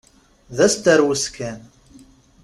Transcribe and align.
D 0.55 0.59
asterwes 0.65 1.25
kan! 1.35 1.59